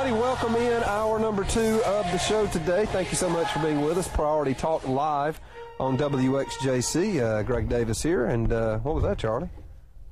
[0.00, 0.22] everybody.
[0.22, 2.86] Welcome in hour number two of the show today.
[2.86, 4.08] Thank you so much for being with us.
[4.08, 5.38] Priority Talk Live
[5.78, 7.20] on WXJC.
[7.20, 8.24] Uh, Greg Davis here.
[8.26, 9.50] And uh, what was that, Charlie?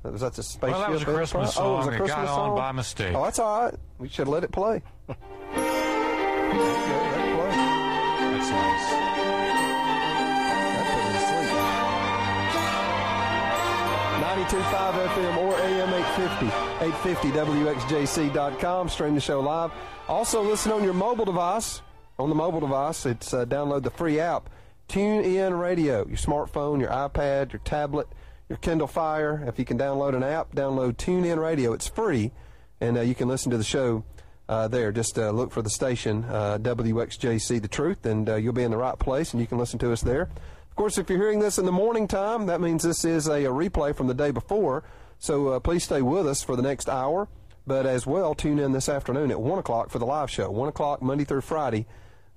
[0.03, 0.77] Was that the spaceship?
[0.77, 1.93] Well, that was a Christmas Oh, it was a song.
[1.93, 2.57] It Christmas got on song?
[2.57, 3.15] by mistake.
[3.15, 3.73] Oh, that's all right.
[3.97, 4.83] We should let it play.
[5.07, 5.25] Let it
[7.35, 7.55] play.
[8.31, 8.98] That's nice.
[14.49, 16.45] 92.5 FM or AM 850,
[16.83, 18.89] 850 WXJC.com.
[18.89, 19.71] Stream the show live.
[20.07, 21.83] Also, listen on your mobile device.
[22.17, 24.49] On the mobile device, it's uh, download the free app,
[24.87, 26.07] Tune In Radio.
[26.07, 28.07] Your smartphone, your iPad, your tablet,
[28.49, 29.43] your Kindle Fire.
[29.45, 31.71] If you can download an app, download Tune In Radio.
[31.73, 32.31] It's free,
[32.81, 34.03] and uh, you can listen to the show
[34.49, 34.91] uh, there.
[34.91, 38.71] Just uh, look for the station, uh, WXJC The Truth, and uh, you'll be in
[38.71, 40.27] the right place, and you can listen to us there.
[40.79, 43.43] Of course, if you're hearing this in the morning time, that means this is a,
[43.43, 44.85] a replay from the day before.
[45.17, 47.27] So uh, please stay with us for the next hour,
[47.67, 50.49] but as well tune in this afternoon at 1 o'clock for the live show.
[50.49, 51.85] 1 o'clock Monday through Friday,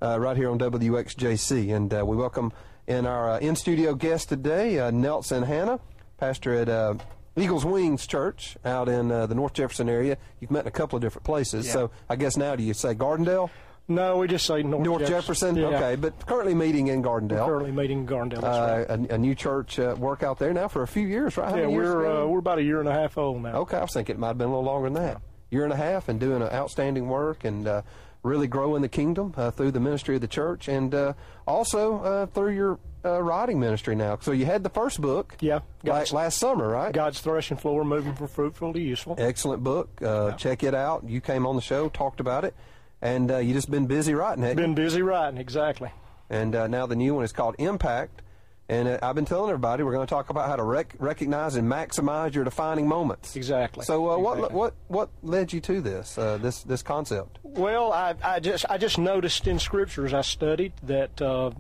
[0.03, 1.73] uh, right here on WXJC.
[1.73, 2.53] And uh, we welcome
[2.89, 5.79] in our uh, in studio guest today, uh, Nelson Hannah,
[6.19, 6.95] pastor at uh,
[7.37, 10.19] Eagles Wings Church out in uh, the North Jefferson area.
[10.41, 11.71] You've met in a couple of different places.
[11.71, 13.51] So I guess now do you say Gardendale?
[13.89, 15.57] No, we just say North, North Jefferson?
[15.57, 15.67] Yeah.
[15.67, 17.47] Okay, but currently meeting in Gardendale.
[17.47, 18.41] Currently meeting in Gardendale.
[18.41, 18.91] That's right.
[18.91, 21.51] Uh, a, a new church uh, work out there now for a few years, right?
[21.51, 23.57] How Yeah, we're uh, we're about a year and a half old now.
[23.57, 25.21] Okay, I was thinking it might have been a little longer than that.
[25.51, 27.83] Year and a half and doing an outstanding work and uh,
[28.23, 31.13] really growing the kingdom uh, through the ministry of the church and uh,
[31.47, 34.17] also uh, through your uh, writing ministry now.
[34.21, 36.93] So you had the first book Yeah, God's, last summer, right?
[36.93, 39.17] God's threshing floor, moving from fruitful to useful.
[39.19, 39.91] Excellent book.
[40.01, 41.05] Uh, Check it out.
[41.09, 42.55] You came on the show, talked about it,
[43.03, 44.57] and uh, you just been busy writing it.
[44.57, 45.91] Been busy writing, exactly.
[46.31, 48.23] And uh, now the new one is called Impact.
[48.69, 51.57] And uh, I've been telling everybody we're going to talk about how to rec- recognize
[51.57, 53.37] and maximize your defining moments.
[53.37, 53.85] Exactly.
[53.85, 54.57] So, uh, what Exactly.
[54.57, 57.39] what what led you to this uh, this this concept?
[57.43, 61.51] Well, I, I just I just noticed in Scripture as I studied that uh,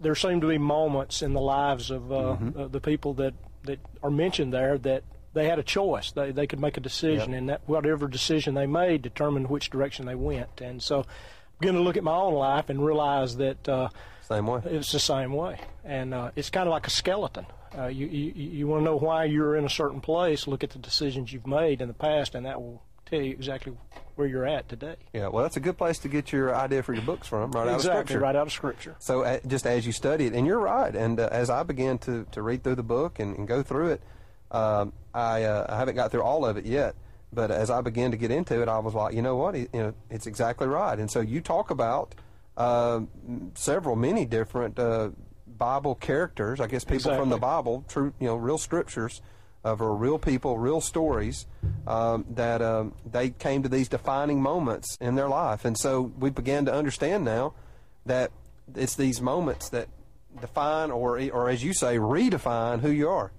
[0.00, 2.60] there seem to be moments in the lives of uh, Mm-hmm.
[2.60, 5.02] uh, the people that, that are mentioned there that
[5.34, 6.12] they had a choice.
[6.12, 7.38] They they could make a decision, Yep.
[7.38, 10.60] and that whatever decision they made determined which direction they went.
[10.60, 11.04] And so, I'm
[11.60, 13.68] going to look at my own life and realize that.
[13.68, 13.88] Uh,
[14.22, 14.60] Same way.
[14.64, 17.46] It's the same way, and uh, it's kind of like a skeleton.
[17.76, 20.46] Uh, you you, you want to know why you're in a certain place.
[20.46, 23.72] Look at the decisions you've made in the past, and that will tell you exactly
[24.14, 24.96] where you're at today.
[25.14, 25.28] Yeah.
[25.28, 27.76] Well, that's a good place to get your idea for your books from, right out
[27.76, 28.20] of Scripture.
[28.20, 28.94] right out of Scripture.
[28.98, 31.96] So uh, just as you study it, and you're right, and uh, as I began
[32.00, 34.02] to, to read through the book and, and go through it,
[34.52, 36.94] um, I, uh, I haven't got through all of it yet.
[37.32, 39.68] But as I began to get into it, I was like, you know what, you
[39.72, 40.98] know, it's exactly right.
[40.98, 42.14] And so you talk about
[42.58, 43.00] uh,
[43.54, 45.10] several, many different uh,
[45.46, 46.60] Bible characters.
[46.60, 49.22] I guess people from the Bible, true, you know, real scriptures
[49.64, 51.46] of uh, real people, real stories
[51.86, 55.64] um, that um, they came to these defining moments in their life.
[55.64, 57.54] And so we began to understand now
[58.04, 58.30] that
[58.74, 59.88] it's these moments that
[60.40, 63.32] define or or as you say redefine who you are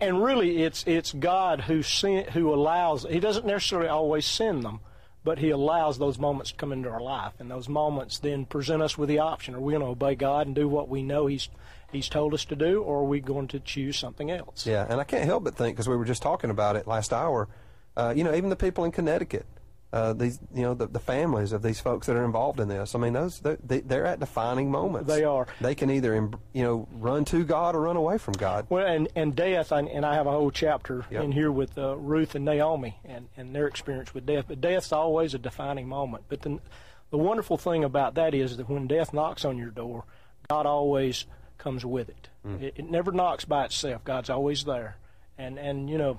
[0.00, 3.04] And, really, it's it's God who sent, who allows.
[3.08, 4.80] He doesn't necessarily always send them,
[5.24, 8.82] but He allows those moments to come into our life, and those moments then present
[8.82, 11.26] us with the option: Are we going to obey God and do what we know
[11.26, 11.48] He's
[11.90, 14.66] He's told us to do, or are we going to choose something else?
[14.66, 17.12] yeah and i can't help but think because we were just talking about it last
[17.12, 17.48] hour
[17.96, 19.46] uh, you know even the people in connecticut
[19.92, 22.94] uh, these you know the, the families of these folks that are involved in this
[22.94, 25.46] i mean those they're, they, they're at defining moments They are.
[25.62, 26.14] they can either
[26.52, 29.88] you know run to god or run away from god Well, and, and death, and,
[29.88, 31.22] and I have a whole chapter Yep.
[31.24, 34.44] in here with uh, Ruth and Naomi and, and their experience with death.
[34.48, 36.24] But death's always a defining moment.
[36.28, 36.58] But the,
[37.10, 40.04] the wonderful thing about that is that when death knocks on your door,
[40.50, 41.24] God always
[41.56, 42.28] comes with it.
[42.60, 44.04] It, it never knocks by itself.
[44.04, 44.96] God's always there.
[45.38, 46.18] And, and, you know,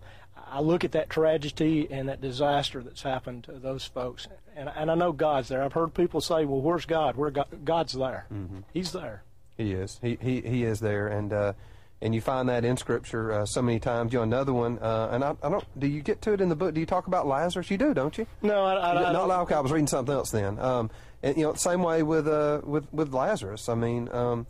[0.51, 4.89] I look at that tragedy and that disaster that's happened to those folks, and, and
[4.91, 5.63] I know God's there.
[5.63, 7.15] I've heard people say, well, where's God?
[7.15, 8.25] Where God, God's there.
[8.73, 9.23] He's there.
[9.57, 9.99] He is.
[10.01, 11.53] He he, he is there, and uh,
[12.01, 14.13] and you find that in Scripture uh, so many times.
[14.13, 15.65] You know, another one, uh, and I, I don't.
[15.79, 16.73] Do you get to it in the book?
[16.73, 17.69] Do you talk about Lazarus?
[17.69, 18.25] You do, don't you?
[18.41, 20.57] No, I, I, I Not don't- like okay, I was reading something else then.
[20.59, 20.89] Um,
[21.21, 23.67] and you know, same way with uh, with with Lazarus.
[23.67, 24.47] I mean, um,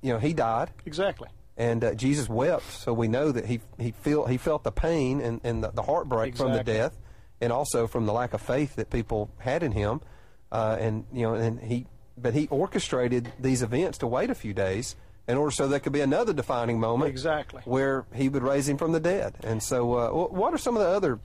[0.00, 1.28] you know, he died, Exactly.
[1.60, 5.20] And uh, Jesus wept, so we know that he he feel he felt the pain
[5.20, 6.96] and, and the, the heartbreak from the death,
[7.40, 10.00] and also from the lack of faith that people had in him,
[10.50, 11.86] uh, and you know, and he
[12.16, 14.96] but he orchestrated these events to wait a few days
[15.28, 17.62] in order so there could be another defining moment Exactly.
[17.64, 19.34] where he would raise him from the dead.
[19.44, 21.20] And so, uh, what are some of the other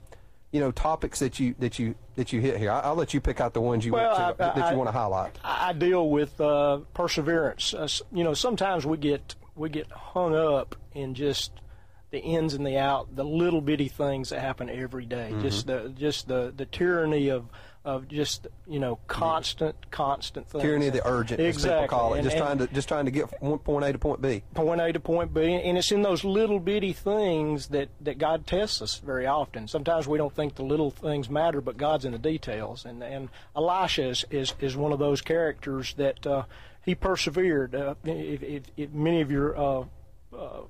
[0.52, 2.70] you know topics that you that you that you hit here?
[2.70, 4.70] I, I'll let you pick out the ones you Well, want to, I- that I-
[4.72, 5.38] you want to highlight.
[5.42, 7.72] I I deal with uh, perseverance.
[7.74, 11.52] Uh, you know, sometimes we get we get hung up in just
[12.10, 15.34] the ins and the out, the little bitty things that happen every day.
[15.40, 17.46] Just the just the the tyranny of
[17.86, 20.62] of just you know constant, constant things.
[20.62, 21.70] Tyranny of the urgent, exactly.
[21.70, 22.18] as people call it.
[22.18, 24.42] And- just and- trying to just trying to get from point A to point B.
[24.54, 28.46] point A to point B, and it's in those little bitty things that, that God
[28.46, 29.68] tests us very often.
[29.68, 32.84] Sometimes we don't think the little things matter, but God's in the details.
[32.84, 36.42] And and Elisha is is, is one of those characters that uh,
[36.86, 37.74] he persevered.
[37.74, 39.84] Uh, if, if, if many of your uh,
[40.34, 40.60] uh,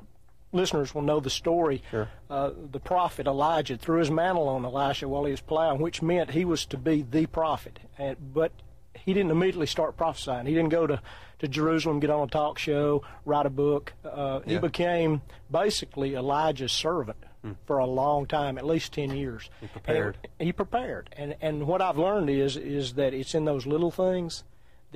[0.52, 2.08] listeners will know the story, Sure.
[2.30, 6.30] uh, the prophet Elijah threw his mantle on Elisha while he was plowing, which meant
[6.30, 7.78] he was to be the prophet.
[7.98, 8.50] And, but
[8.94, 10.46] he didn't immediately start prophesying.
[10.46, 11.00] He didn't go to,
[11.40, 13.92] to Jerusalem, get on a talk show, write a book.
[14.04, 15.20] Uh, He became
[15.50, 17.18] basically Elijah's servant
[17.66, 19.48] for a long time, at least 10 years.
[19.60, 20.16] He prepared.
[20.40, 21.10] he prepared.
[21.16, 24.42] And, and what I've learned is, is that it's in those little things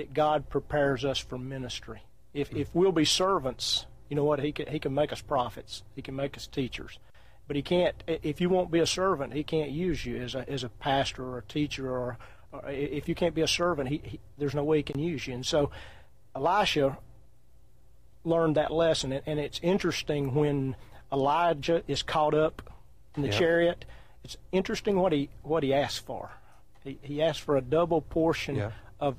[0.00, 2.00] that God prepares us for ministry.
[2.32, 4.41] If, if we'll be servants, you know what?
[4.41, 5.82] He can, he can make us prophets.
[5.94, 6.99] He can make us teachers.
[7.47, 10.49] But he can't, if you won't be a servant, he can't use you as a,
[10.49, 12.17] as a pastor or a teacher or,
[12.50, 15.26] or if you can't be a servant, he, he, there's no way he can use
[15.26, 15.35] you.
[15.35, 15.70] And so
[16.35, 16.97] Elisha
[18.25, 19.12] learned that lesson.
[19.12, 20.76] And, it's interesting when
[21.12, 22.62] Elijah is caught up
[23.17, 23.38] in the Yeah.
[23.38, 23.85] chariot.
[24.25, 26.31] It's interesting what he what he asked for.
[26.85, 28.70] He he asked for a double portion Yeah.
[28.99, 29.17] of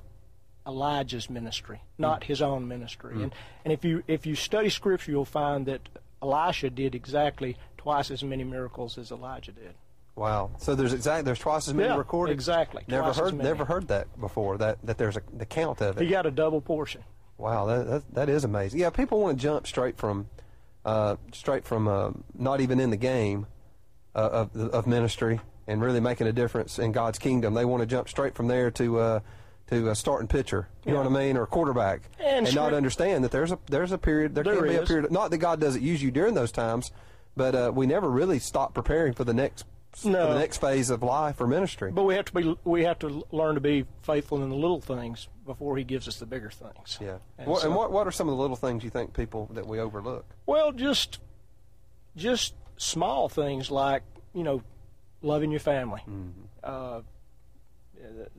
[0.67, 3.21] Elijah's ministry, not his own ministry.
[3.23, 3.33] And
[3.65, 5.81] and if you if you study Scripture, you'll find that
[6.21, 9.73] Elisha did exactly twice as many miracles as Elijah did.
[10.15, 10.51] Wow.
[10.59, 12.33] So there's exactly there's twice as many Yeah, recorded.
[12.33, 12.83] exactly.
[12.87, 14.57] Never heard never heard that before.
[14.57, 16.03] That that there's a the count of it.
[16.03, 17.03] He got a double portion.
[17.37, 18.79] Wow, that, that that is amazing.
[18.79, 20.27] Yeah, people want to jump straight from,
[20.85, 23.47] uh, straight from uh, not even in the game
[24.13, 27.55] uh, of of ministry and really making a difference in God's kingdom.
[27.55, 29.19] They want to jump straight from there to uh,
[29.71, 30.67] to a starting pitcher.
[30.85, 31.07] You know Yeah.
[31.07, 34.43] what I mean, or quarterback, And not understand that there's a there's a period there,
[34.43, 35.11] There can be a period.
[35.11, 36.91] Not that God doesn't use you during those times,
[37.35, 41.03] but uh, we never really stop preparing for the next for the next phase of
[41.03, 41.91] life or ministry.
[41.91, 44.79] But we have to be we have to learn to be faithful in the little
[44.81, 46.97] things before he gives us the bigger things.
[47.01, 47.17] yeah.
[47.37, 49.67] And what, and what what are some of the little things you think people that
[49.67, 50.25] we overlook?
[50.45, 51.19] Well, just
[52.15, 54.03] just small things like
[54.33, 54.63] you know
[55.21, 56.01] loving your family.
[56.63, 57.01] Uh,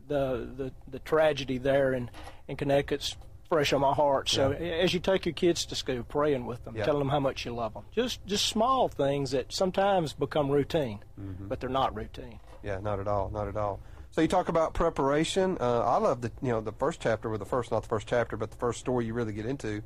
[0.09, 2.11] the the the tragedy there in
[2.49, 3.17] in Connecticut's
[3.49, 4.29] fresh on my heart.
[4.31, 6.85] So as you take your kids to school, praying with them, Yeah.
[6.87, 7.85] telling them how much you love them.
[7.93, 11.49] Just just small things that sometimes become routine, Mm-hmm.
[11.49, 12.41] but they're not routine.
[12.63, 13.81] Yeah, not at all, not at all.
[14.13, 15.57] So you talk about preparation.
[15.61, 18.07] Uh, I love the you know the first chapter, or the first not the first
[18.07, 19.83] chapter, but the first story you really get into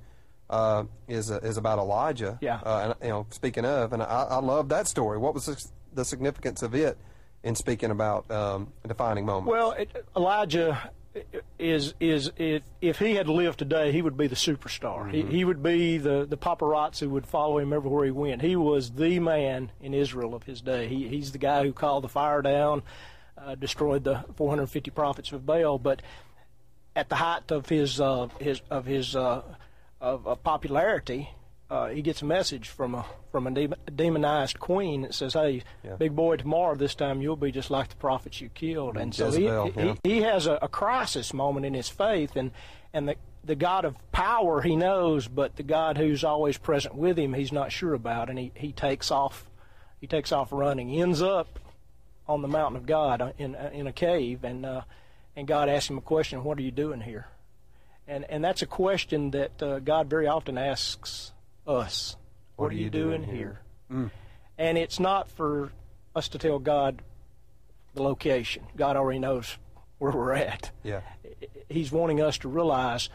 [0.50, 2.38] uh, is uh, is about Elijah.
[2.40, 2.60] Yeah.
[2.64, 5.18] Uh, and you know, speaking of, and I, I love that story.
[5.18, 6.98] What was the, the significance of it
[7.46, 9.50] in speaking about um, defining moments?
[9.50, 10.90] Well, it, Elijah
[11.58, 15.10] is is if if he had lived today, he would be the superstar.
[15.10, 18.42] He, he would be the the paparazzi would follow him everywhere he went.
[18.42, 20.88] He was the man in Israel of his day.
[20.88, 22.82] He he's the guy who called the fire down,
[23.38, 25.78] uh, destroyed the 450 prophets of Baal.
[25.78, 26.02] But
[26.96, 29.42] at the height of his uh, his of his uh,
[30.00, 31.30] of, of popularity,
[31.68, 35.62] uh, he gets a message from a from a de- demonized queen that says, "Hey,
[35.82, 35.96] Yeah.
[35.96, 39.30] big boy, tomorrow this time you'll be just like the prophets you killed." And so
[39.30, 39.94] he, Jezebel, he, yeah.
[40.04, 42.52] he has a, a crisis moment in his faith, and
[42.92, 47.18] and the the God of power he knows, but the God who's always present with
[47.18, 49.48] him, he's not sure about, and he, he takes off,
[50.00, 50.88] he takes off running.
[50.88, 51.60] He ends up
[52.28, 54.82] on the mountain of God uh, in in a cave, and uh,
[55.34, 57.26] and God asks him a question: "What are you doing here?"
[58.06, 61.32] And and that's a question that uh, God very often asks
[61.66, 62.16] us:
[62.56, 64.06] "What, are you doing, here?" Hmm.
[64.58, 65.70] And it's not for
[66.14, 67.02] us to tell God
[67.94, 68.64] the location.
[68.76, 69.58] God already knows
[69.98, 70.70] where we're at.
[70.82, 71.00] yeah,
[71.68, 73.08] He's wanting us to realize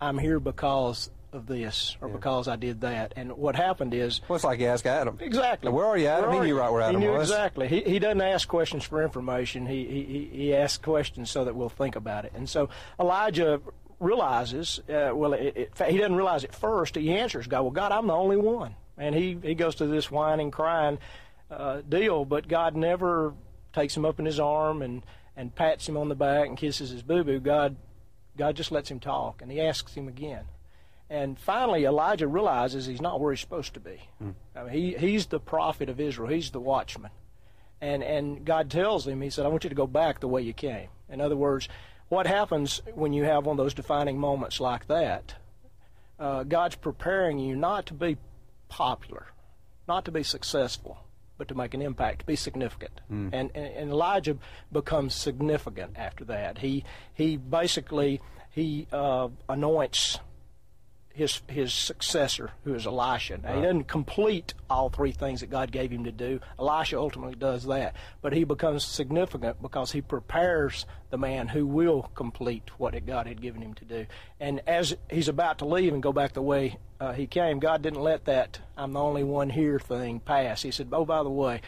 [0.00, 3.12] I'm here because of this or because I did that.
[3.14, 5.16] And what happened is well, it's like you ask Adam.
[5.20, 5.70] Exactly.
[5.70, 6.30] Where are you, Adam?
[6.30, 6.58] Where He are knew you?
[6.58, 7.30] right where Adam he knew was.
[7.30, 7.68] Exactly.
[7.68, 9.66] He, he doesn't ask questions for information.
[9.66, 12.32] He, he- he asks questions so that we'll think about it.
[12.34, 12.68] And so
[12.98, 13.60] Elijah
[14.00, 16.96] realizes, uh, well, it, it, he doesn't realize it first.
[16.96, 18.74] He answers God, well, God, I'm the only one.
[18.98, 20.98] And he, he goes to this whining, crying
[21.50, 23.34] uh, deal, but God never
[23.72, 25.02] takes him up in his arm and,
[25.36, 27.40] and pats him on the back and kisses his boo-boo.
[27.40, 27.76] God,
[28.36, 30.44] God just lets him talk, and he asks him again.
[31.08, 34.00] And finally, Elijah realizes he's not where he's supposed to be.
[34.54, 36.30] I mean, he, he's the prophet of Israel.
[36.30, 37.10] He's the watchman.
[37.80, 40.42] And, and God tells him, he said, I want you to go back the way
[40.42, 40.88] you came.
[41.08, 41.68] In other words,
[42.10, 45.34] what happens when you have one of those defining moments like that?
[46.18, 48.18] Uh, God's preparing you not to be
[48.68, 49.28] popular,
[49.88, 50.98] not to be successful,
[51.38, 53.00] but to make an impact, to be significant.
[53.32, 54.36] And, and, and Elijah
[54.70, 56.58] becomes significant after that.
[56.58, 60.18] He, he basically, he uh, anoints
[61.12, 63.38] his his successor, who is Elisha.
[63.38, 66.40] Now, he doesn't complete all three things that God gave him to do.
[66.58, 72.02] Elisha ultimately does that, but he becomes significant because he prepares the man who will
[72.14, 74.06] complete what it- God had given him to do.
[74.38, 77.82] And as he's about to leave and go back the way uh, he came, God
[77.82, 80.62] didn't let that "I'm the only one here" thing pass.
[80.62, 81.60] He said, "Oh, by the way,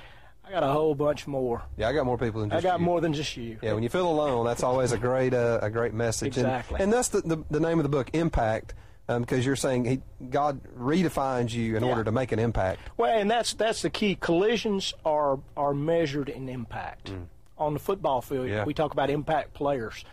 [0.46, 1.62] I got a whole bunch more.
[1.76, 2.84] Yeah, I got more people than I got you.
[2.84, 5.70] more than just you." Yeah, when you feel alone, that's always a great uh, a
[5.70, 6.36] great message.
[6.36, 6.80] And- Exactly.
[6.80, 8.74] And, that's the, the the name of the book, Impact,
[9.06, 11.90] because you're saying he, God redefines you in Yeah.
[11.90, 12.80] order to make an impact.
[12.96, 14.14] Well, and that's that's the key.
[14.14, 17.12] Collisions are are measured in impact.
[17.58, 18.50] On the football field, Mm.
[18.50, 18.64] Yeah.
[18.64, 20.04] we talk about impact players.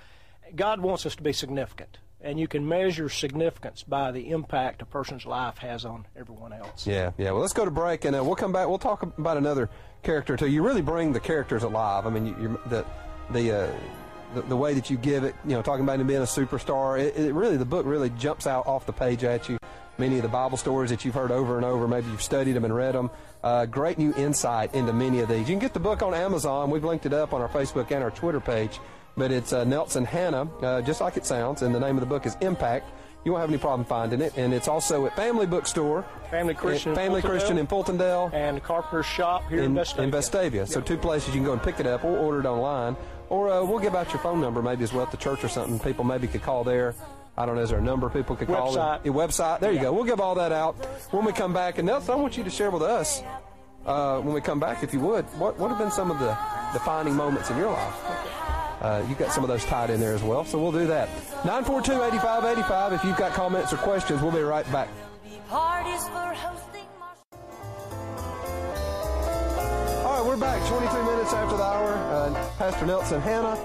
[0.55, 4.85] God wants us to be significant, and you can measure significance by the impact a
[4.85, 6.85] person's life has on everyone else.
[6.85, 7.31] Yeah, yeah.
[7.31, 8.67] Well, let's go to break, and uh, we'll come back.
[8.67, 9.69] We'll talk about another
[10.03, 10.47] character too.
[10.47, 12.05] You really bring the characters alive.
[12.05, 12.85] I mean, you, you're, the
[13.31, 13.71] the, uh,
[14.33, 15.35] the the way that you give it.
[15.45, 16.99] You know, talking about him being a superstar.
[16.99, 19.57] It, it really the book really jumps out off the page at you.
[19.97, 21.87] Many of the Bible stories that you've heard over and over.
[21.87, 23.09] Maybe you've studied them and read them.
[23.43, 25.39] Uh, great new insight into many of these.
[25.49, 26.69] You can get the book on Amazon.
[26.71, 28.79] We've linked it up on our Facebook and our Twitter page.
[29.17, 32.05] But it's uh, Nelson Hannah, uh, just like it sounds, and the name of the
[32.05, 32.89] book is Impact.
[33.25, 36.05] You won't have any problem finding it, and it's also at Family Bookstore.
[36.31, 37.21] Family Christian in Family.
[37.21, 40.03] Christian in Fultondale And Carpenter's shop here in, in, Vestavia.
[40.03, 40.67] in Vestavia.
[40.67, 42.95] So two places you can go and pick it up or order it online.
[43.29, 45.49] Or uh, we'll give out your phone number maybe as well at the church or
[45.49, 45.79] something.
[45.79, 46.95] People maybe could call there.
[47.37, 48.75] I don't know, is there a number people could call?
[48.75, 49.05] Website.
[49.05, 49.59] Your website.
[49.61, 49.93] There you go.
[49.93, 50.75] We'll give all that out
[51.11, 51.77] when we come back.
[51.77, 53.23] And Nelson, I want you to share with us
[53.85, 56.37] uh, when we come back, if you would, what, what have been some of the
[56.73, 57.93] defining moments in your life?
[58.81, 61.09] Uh, you got some of those tied in there as well, so we'll do that.
[61.43, 62.93] 942-8585.
[62.93, 64.89] If you've got comments or questions, we'll be right back.
[70.39, 71.93] Back 22 minutes after the hour.
[71.93, 73.59] Uh, Pastor Nelson Hannah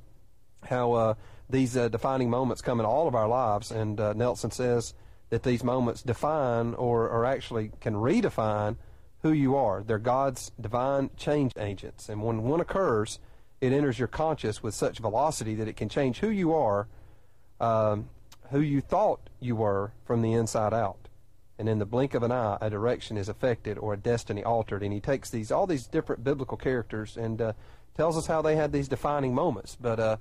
[0.63, 1.13] how uh,
[1.49, 3.69] these defining moments come in all of our lives.
[3.69, 4.93] And Nelson says
[5.29, 8.77] that these moments define or, or actually can redefine
[9.23, 9.83] who you are.
[9.83, 12.07] They're God's divine change agents.
[12.07, 13.19] And when one occurs,
[13.61, 16.87] it enters your conscious with such velocity that it can change who you are,
[17.61, 18.09] um,
[18.53, 21.09] who you thought you were from the inside out.
[21.57, 24.83] And in the blink of an eye, a direction is affected or a destiny altered.
[24.83, 27.53] And he takes these all these different biblical characters and uh,
[27.95, 29.75] tells us how they had these defining moments.
[29.79, 30.17] But uh,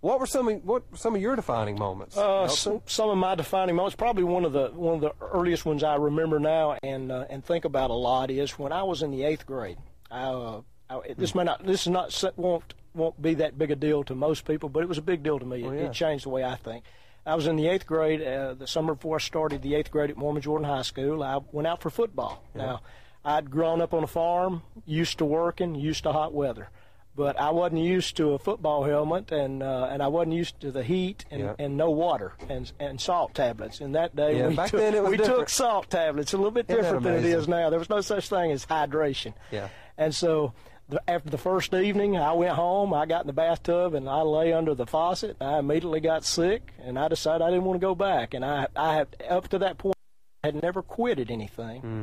[0.00, 2.16] what were some of, what were some of your defining moments?
[2.16, 5.66] Uh, some, some of my defining moments, probably one of the one of the earliest
[5.66, 9.02] ones I remember now and uh, and think about a lot is when I was
[9.02, 9.78] in the eighth grade.
[10.10, 13.76] I, uh, I, this may not this is not won't won't be that big a
[13.76, 15.64] deal to most people, but it was a big deal to me.
[15.64, 15.80] It, yeah.
[15.86, 16.84] it changed the way I think.
[17.26, 20.10] I was in the eighth grade uh, the summer before I started the eighth grade
[20.10, 21.22] at Mortimer Jordan High School.
[21.22, 22.42] I went out for football.
[22.54, 22.80] Now,
[23.24, 26.68] I'd grown up on a farm, used to working, used to hot weather.
[27.16, 30.72] But I wasn't used to a football helmet, and uh, and I wasn't used to
[30.72, 31.54] the heat and, Yeah.
[31.60, 33.80] and no water and and salt tablets.
[33.80, 35.38] In that day, Yeah, we, back took, then it was we different.
[35.42, 36.32] took salt tablets.
[36.32, 37.70] A little bit Isn't different than it is now.
[37.70, 39.32] There was no such thing as hydration.
[39.52, 39.68] Yeah.
[39.96, 40.54] And so
[40.88, 42.92] the, after the first evening, I went home.
[42.92, 45.36] I got in the bathtub and I lay under the faucet.
[45.40, 48.34] I immediately got sick, and I decided I didn't want to go back.
[48.34, 49.94] And I I have, up to that point
[50.42, 51.80] had never quit at anything.
[51.80, 52.02] Hmm.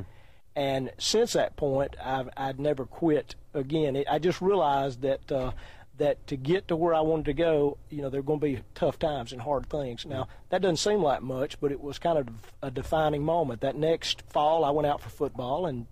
[0.56, 3.96] And since that point, I've I'd never quit again.
[3.96, 5.52] It, I just realized that uh,
[5.98, 8.46] that to get to where I wanted to go, you know, there are going to
[8.46, 10.06] be tough times and hard things.
[10.06, 12.28] Now that doesn't seem like much, but it was kind of
[12.64, 13.62] a defining moment.
[13.62, 15.86] That next fall, I went out for football and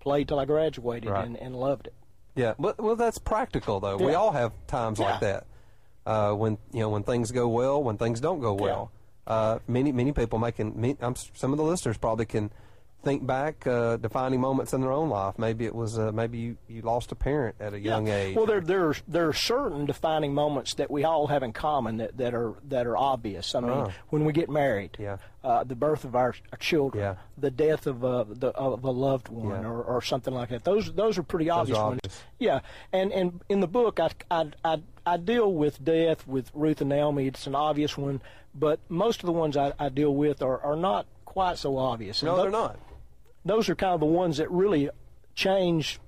[0.00, 1.26] played till I graduated Right.
[1.26, 1.94] and, and loved it.
[2.34, 3.96] Yeah, well, well, that's practical though.
[3.96, 5.46] We all have times like that
[6.06, 8.90] uh, when you know when things go well, when things don't go well.
[9.26, 12.50] Uh, many many people making I'm, some of the listeners probably can
[13.04, 15.38] think back, uh, defining moments in their own life.
[15.38, 18.34] Maybe it was uh, maybe you, you lost a parent at a young age.
[18.36, 21.98] Well, there there are, there are certain defining moments that we all have in common
[21.98, 23.54] that, that are that are obvious.
[23.54, 23.92] I mean, Oh.
[24.08, 25.18] when we get married, Yeah.
[25.42, 27.14] uh, the birth of our, our children, Yeah.
[27.38, 29.68] the death of a the, of a loved one, Yeah.
[29.68, 30.64] or, or something like that.
[30.64, 32.00] Those those are pretty obvious are ones.
[32.38, 32.60] Yeah,
[32.92, 36.88] and and in the book, I, I I I deal with death with Ruth and
[36.90, 37.26] Naomi.
[37.26, 38.22] It's an obvious one,
[38.54, 42.22] but most of the ones I, I deal with are, are not quite so obvious.
[42.22, 42.78] And no, they're not.
[43.44, 44.90] Those are kind of the ones that really
[45.34, 46.00] change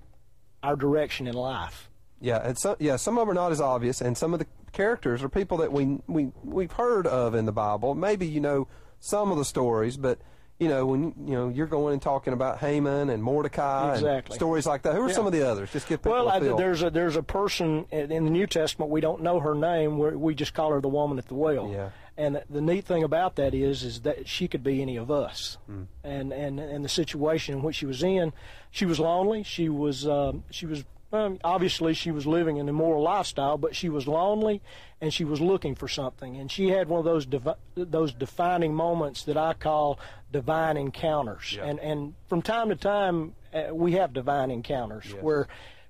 [0.62, 1.90] our direction in life.
[2.20, 4.46] Yeah, and some yeah, some of them are not as obvious, and some of the
[4.72, 7.94] characters are people that we we we've heard of in the Bible.
[7.94, 8.68] Maybe you know
[9.00, 10.18] some of the stories, but
[10.58, 14.36] you know when you know you're going and talking about Haman and Mordecai and Exactly.
[14.36, 14.94] stories like that.
[14.94, 15.14] Who are Yeah.
[15.14, 15.70] some of the others?
[15.72, 19.22] Just people Well, I, there's a there's a person in the New Testament we don't
[19.22, 19.98] know her name.
[19.98, 21.68] we we just call her the woman at the well.
[21.70, 21.90] Yeah.
[22.18, 25.58] And the neat thing about that is is that she could be any of us.
[25.66, 25.82] Hmm.
[26.02, 28.32] And and and the situation in which she was in,
[28.70, 29.42] she was lonely.
[29.42, 33.88] She was um, she was um, obviously she was living an immoral lifestyle, but she
[33.88, 34.60] was lonely
[35.00, 36.36] and she was looking for something.
[36.36, 39.98] And she had one of those devi- those defining moments that I call
[40.32, 41.54] divine encounters.
[41.56, 41.64] Yeah.
[41.64, 45.22] And and from time to time uh, we have divine encounters Yes.
[45.22, 45.48] where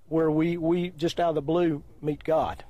[0.09, 2.63] where we, we just out of the blue meet God,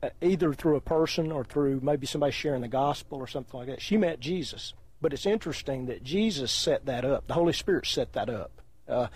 [0.00, 3.68] uh, either through a person or through maybe somebody sharing the gospel or something like
[3.68, 3.82] that.
[3.82, 7.26] She met Jesus, but it's interesting that Jesus set that up.
[7.26, 8.62] The Holy Spirit set that up.
[8.88, 9.08] Uh,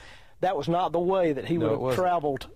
[0.43, 2.49] that was not the way that he No, would have traveled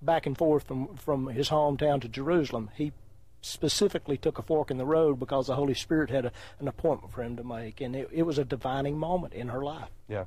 [0.00, 2.70] back and forth from, from his hometown to Jerusalem.
[2.76, 2.92] He
[3.40, 7.12] specifically took a fork in the road because the Holy Spirit had a, an appointment
[7.12, 9.90] for him to make, and it, it was a defining moment in her life.
[10.08, 10.24] Yeah.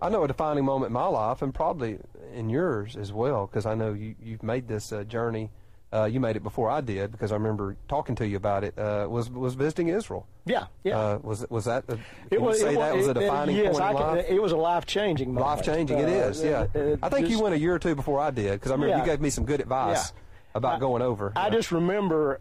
[0.00, 1.98] I know a defining moment in my life, and probably
[2.34, 5.50] in yours as well, because I know you, you've made this uh, journey.
[5.94, 8.76] Uh, you made it before I did, because I remember talking to you about it.
[8.76, 10.26] Uh, was was visiting Israel?
[10.44, 10.98] Yeah, yeah.
[10.98, 11.84] Uh, was was that?
[11.88, 11.96] A,
[12.32, 14.26] It was, say it that was a it- defining yes, point can- life?
[14.28, 15.46] It was a life changing moment.
[15.56, 16.42] Life changing, it is.
[16.42, 16.68] Uh, is.
[16.74, 16.80] Yeah.
[16.82, 18.98] uh, I think you went a year or two before I did, because I remember
[18.98, 20.20] you gave me some good advice Yeah.
[20.56, 21.32] about I- going over.
[21.36, 21.50] I Yeah.
[21.50, 22.40] just remember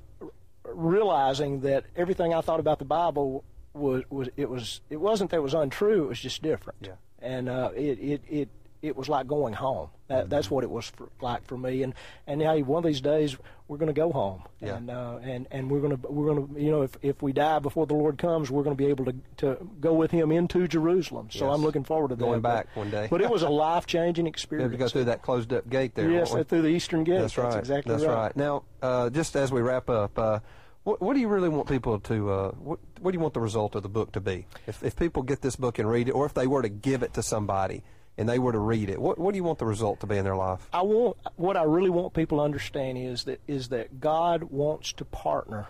[0.66, 3.44] realizing that everything I thought about the Bible
[3.74, 6.06] was was it was it wasn't that it was untrue.
[6.06, 6.80] It was just different.
[6.82, 6.94] Yeah.
[7.22, 8.50] And uh, it it it
[8.84, 9.90] it was like going home.
[10.10, 10.56] That, That's Mm-hmm.
[10.56, 11.82] what it was for, like for me.
[11.82, 11.94] And
[12.28, 13.36] and hey, one of these days
[13.68, 14.44] we're going to go home.
[14.60, 14.76] Yeah.
[14.76, 17.32] And uh, and and we're going to we're going to you know if if we
[17.34, 20.32] die before the Lord comes, we're going to be able to to go with Him
[20.32, 21.30] into Jerusalem.
[21.32, 21.56] So Yes.
[21.56, 22.24] I'm looking forward to that.
[22.24, 23.08] Going But- back one day.
[23.10, 24.72] But it was a life changing experience.
[24.74, 26.12] to go through that closed up gate there.
[26.12, 27.20] Yes, through the Eastern Gate.
[27.22, 27.58] That's right.
[27.58, 28.36] exactly That's right.
[28.36, 30.40] Now, uh, just as we wrap up, uh,
[30.84, 32.30] what, what do you really want people to?
[32.30, 34.46] Uh, what, what do you want the result of the book to be?
[34.68, 37.04] If, if people get this book and read it, or if they were to give
[37.04, 37.84] it to somebody
[38.18, 40.18] and they were to read it, what, what do you want the result to be
[40.18, 40.68] in their life?
[40.72, 44.94] I want what I really want people to understand is that is that God wants
[44.94, 45.68] to partner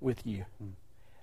[0.00, 0.44] with you.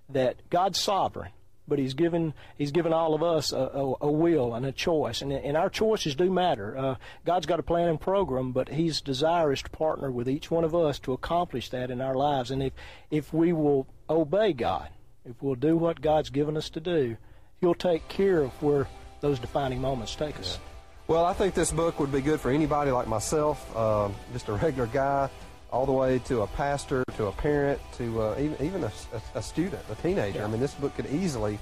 [0.10, 1.32] That God's sovereign,
[1.68, 5.22] but He's given He's given all of us a, a, a will and a choice,
[5.22, 6.78] and, and our choices do matter.
[6.78, 10.52] Uh, God's got a plan and program, but His desire is to partner with each
[10.52, 12.52] one of us to accomplish that in our lives.
[12.52, 12.74] And if
[13.10, 14.90] if we will obey God,
[15.26, 17.18] if we'll do what God's given us to do,
[17.60, 18.88] He'll take care of where
[19.26, 20.60] those defining moments take us.
[21.08, 24.54] Well, I think this book would be good for anybody like myself, um, just a
[24.54, 25.30] regular guy,
[25.72, 29.40] all the way to a pastor, to a parent, to uh, even even a, a,
[29.40, 30.44] a student, a teenager.
[30.44, 31.58] I mean, this book could easily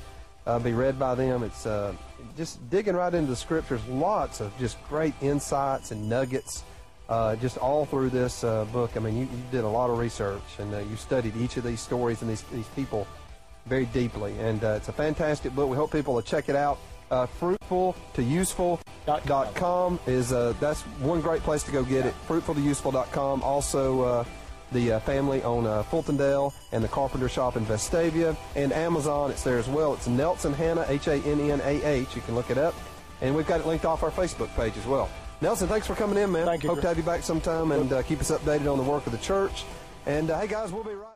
[0.45, 1.43] uh, be read by them.
[1.43, 1.93] It's uh,
[2.35, 6.63] just digging right into the scriptures, lots of just great insights and nuggets.
[7.09, 8.91] Uh, just all through this uh, book.
[8.95, 11.63] I mean, you, you did a lot of research and uh, you studied each of
[11.65, 13.05] these stories and these, these people
[13.65, 14.33] very deeply.
[14.39, 15.69] And uh, it's a fantastic book.
[15.69, 16.79] We hope people will check it out.
[17.13, 22.07] Uh, fruitful to useful dot com is uh, that's one great place to go get
[22.07, 22.13] it.
[22.25, 23.43] Fruitful to useful.com.
[23.43, 24.25] Also, uh,
[24.71, 29.29] the uh, family on uh, Fultondale and the Carpenter Shop in Vestavia and Amazon.
[29.29, 29.93] It's there as well.
[29.93, 32.15] It's Nelson Hannah H A N N A H.
[32.15, 32.73] You can look it up,
[33.21, 35.07] and we've got it linked off our Facebook page as well.
[35.39, 36.47] Nelson, thanks for coming in, man.
[36.47, 38.83] Thank you, Hope to have you back sometime and uh, keep us updated on the
[38.83, 39.65] work of the church.
[40.07, 41.09] And uh, hey, guys, we'll be right.